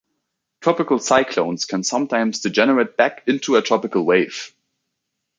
[0.61, 4.51] Tropical cyclones can sometimes degenerate back into a tropical wave.